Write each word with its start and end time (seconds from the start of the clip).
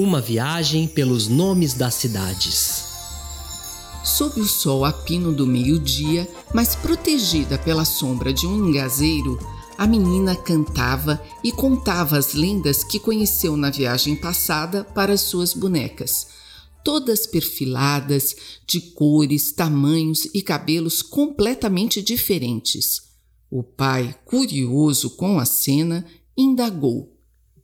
Uma 0.00 0.20
viagem 0.20 0.86
pelos 0.86 1.26
nomes 1.26 1.74
das 1.74 1.94
cidades. 1.94 2.84
Sob 4.04 4.40
o 4.40 4.46
sol 4.46 4.84
a 4.84 4.92
pino 4.92 5.32
do 5.32 5.44
meio-dia, 5.44 6.32
mas 6.54 6.76
protegida 6.76 7.58
pela 7.58 7.84
sombra 7.84 8.32
de 8.32 8.46
um 8.46 8.68
engazeiro, 8.68 9.36
a 9.76 9.88
menina 9.88 10.36
cantava 10.36 11.20
e 11.42 11.50
contava 11.50 12.16
as 12.16 12.32
lendas 12.32 12.84
que 12.84 13.00
conheceu 13.00 13.56
na 13.56 13.70
viagem 13.70 14.14
passada 14.14 14.84
para 14.84 15.14
as 15.14 15.22
suas 15.22 15.52
bonecas, 15.52 16.28
todas 16.84 17.26
perfiladas, 17.26 18.36
de 18.64 18.80
cores, 18.80 19.50
tamanhos 19.50 20.28
e 20.32 20.42
cabelos 20.42 21.02
completamente 21.02 22.00
diferentes. 22.00 23.02
O 23.50 23.64
pai, 23.64 24.14
curioso 24.24 25.16
com 25.16 25.40
a 25.40 25.44
cena, 25.44 26.06
indagou: 26.36 27.17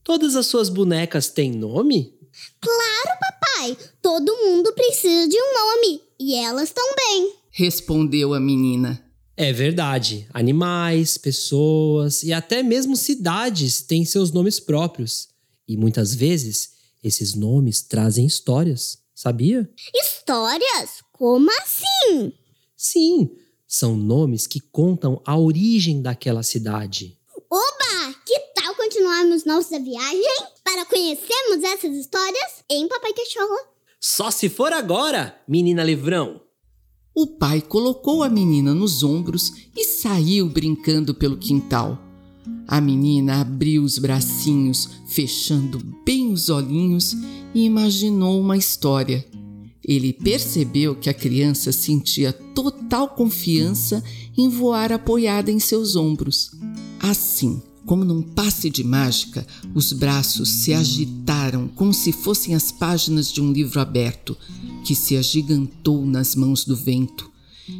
Todas 0.04 0.36
as 0.36 0.46
suas 0.46 0.68
bonecas 0.68 1.28
têm 1.28 1.50
nome? 1.50 2.12
Claro, 2.60 3.18
papai! 3.18 3.76
Todo 4.02 4.36
mundo 4.36 4.72
precisa 4.74 5.26
de 5.26 5.36
um 5.36 5.54
nome 5.54 6.02
e 6.20 6.34
elas 6.34 6.70
também, 6.70 7.32
respondeu 7.50 8.34
a 8.34 8.40
menina. 8.40 9.02
É 9.36 9.52
verdade. 9.52 10.28
Animais, 10.32 11.16
pessoas 11.16 12.22
e 12.22 12.32
até 12.32 12.62
mesmo 12.62 12.96
cidades 12.96 13.80
têm 13.80 14.04
seus 14.04 14.30
nomes 14.30 14.60
próprios. 14.60 15.28
E 15.66 15.76
muitas 15.76 16.14
vezes 16.14 16.72
esses 17.02 17.34
nomes 17.34 17.82
trazem 17.82 18.26
histórias, 18.26 18.98
sabia? 19.14 19.68
Histórias? 19.94 21.02
Como 21.12 21.50
assim? 21.62 22.32
Sim, 22.76 23.30
são 23.66 23.96
nomes 23.96 24.46
que 24.46 24.60
contam 24.60 25.20
a 25.24 25.36
origem 25.36 26.02
daquela 26.02 26.42
cidade. 26.42 27.18
Oba! 27.50 28.14
Que 28.24 28.38
continuarmos 28.94 29.44
nossa 29.44 29.76
viagem 29.80 30.46
para 30.62 30.84
conhecermos 30.84 31.64
essas 31.64 31.96
histórias 31.96 32.62
em 32.70 32.86
Papai 32.86 33.12
Cachorro? 33.12 33.58
Só 34.00 34.30
se 34.30 34.48
for 34.48 34.72
agora, 34.72 35.36
menina 35.48 35.82
livrão! 35.82 36.40
O 37.12 37.26
pai 37.26 37.60
colocou 37.60 38.22
a 38.22 38.28
menina 38.28 38.72
nos 38.72 39.02
ombros 39.02 39.52
e 39.76 39.82
saiu 39.82 40.48
brincando 40.48 41.12
pelo 41.12 41.36
quintal. 41.36 41.98
A 42.68 42.80
menina 42.80 43.40
abriu 43.40 43.82
os 43.82 43.98
bracinhos, 43.98 44.88
fechando 45.08 45.80
bem 46.06 46.32
os 46.32 46.48
olhinhos 46.48 47.16
e 47.52 47.64
imaginou 47.64 48.40
uma 48.40 48.56
história. 48.56 49.26
Ele 49.82 50.12
percebeu 50.12 50.94
que 50.94 51.10
a 51.10 51.14
criança 51.14 51.72
sentia 51.72 52.32
total 52.32 53.08
confiança 53.08 54.04
em 54.38 54.48
voar 54.48 54.92
apoiada 54.92 55.50
em 55.50 55.58
seus 55.58 55.96
ombros. 55.96 56.52
Assim, 57.00 57.60
como 57.86 58.04
num 58.04 58.22
passe 58.22 58.70
de 58.70 58.82
mágica, 58.82 59.46
os 59.74 59.92
braços 59.92 60.48
se 60.48 60.72
agitaram 60.72 61.68
como 61.68 61.92
se 61.92 62.12
fossem 62.12 62.54
as 62.54 62.72
páginas 62.72 63.32
de 63.32 63.40
um 63.40 63.52
livro 63.52 63.80
aberto, 63.80 64.36
que 64.84 64.94
se 64.94 65.16
agigantou 65.16 66.04
nas 66.06 66.34
mãos 66.34 66.64
do 66.64 66.76
vento, 66.76 67.30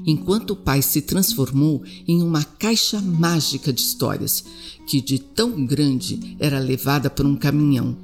enquanto 0.07 0.51
o 0.53 0.57
pai 0.57 0.83
se 0.83 1.01
transformou 1.03 1.83
em 2.07 2.23
uma 2.23 2.45
caixa 2.45 3.01
mágica 3.01 3.73
de 3.73 3.81
histórias, 3.81 4.45
que 4.87 5.01
de 5.01 5.19
tão 5.19 5.65
grande 5.65 6.37
era 6.39 6.59
levada 6.59 7.09
por 7.09 7.25
um 7.25 7.37
caminhão. 7.37 7.97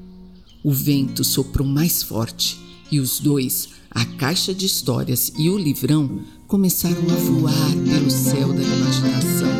O 0.62 0.72
vento 0.72 1.24
soprou 1.24 1.66
mais 1.66 2.02
forte 2.02 2.58
e 2.90 3.00
os 3.00 3.20
dois, 3.20 3.68
a 3.90 4.04
caixa 4.04 4.54
de 4.54 4.66
histórias 4.66 5.32
e 5.38 5.48
o 5.48 5.58
livrão, 5.58 6.20
começaram 6.46 7.02
a 7.10 7.14
voar 7.14 7.72
pelo 7.84 8.10
céu 8.10 8.52
da 8.52 8.62
imaginação. 8.62 9.59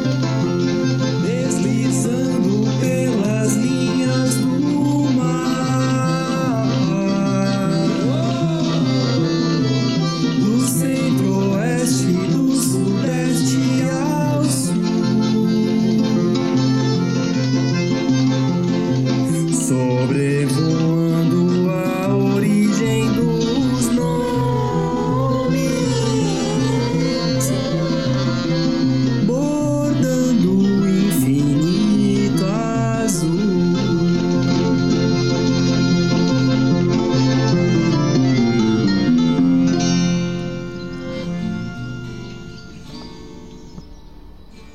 sobre 19.71 20.47
vós. 20.47 20.80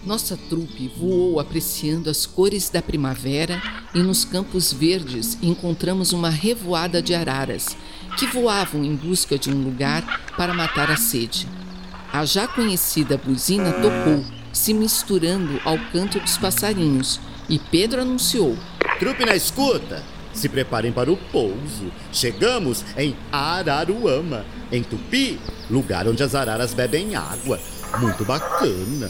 Nossa 0.05 0.37
trupe 0.37 0.87
voou 0.87 1.39
apreciando 1.39 2.11
as 2.11 2.27
cores 2.27 2.69
da 2.69 2.79
primavera 2.79 3.59
e 3.93 3.99
nos 3.99 4.23
campos 4.23 4.71
verdes 4.71 5.35
encontramos 5.41 6.13
uma 6.13 6.29
revoada 6.29 7.01
de 7.01 7.15
araras 7.15 7.75
que 8.15 8.27
voavam 8.27 8.83
em 8.83 8.95
busca 8.95 9.37
de 9.37 9.49
um 9.49 9.63
lugar 9.63 10.21
para 10.37 10.53
matar 10.53 10.91
a 10.91 10.95
sede. 10.95 11.47
A 12.13 12.23
já 12.23 12.47
conhecida 12.47 13.17
buzina 13.17 13.71
tocou, 13.73 14.23
se 14.53 14.75
misturando 14.75 15.59
ao 15.65 15.77
canto 15.91 16.19
dos 16.19 16.37
passarinhos, 16.37 17.19
e 17.49 17.57
Pedro 17.57 18.01
anunciou: 18.01 18.55
Trupe 18.99 19.25
na 19.25 19.35
escuta! 19.35 20.03
Se 20.33 20.49
preparem 20.49 20.91
para 20.91 21.11
o 21.11 21.17
pouso. 21.17 21.91
Chegamos 22.11 22.83
em 22.97 23.15
Araruama, 23.31 24.45
em 24.71 24.83
Tupi, 24.83 25.39
lugar 25.69 26.07
onde 26.07 26.21
as 26.21 26.35
araras 26.35 26.73
bebem 26.73 27.15
água. 27.15 27.59
Muito 27.99 28.25
bacana. 28.25 29.09